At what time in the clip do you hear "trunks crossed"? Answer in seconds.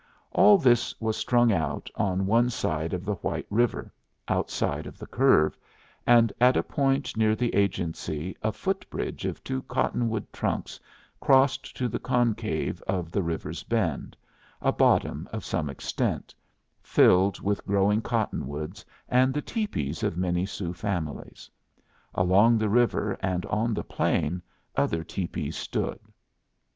10.33-11.77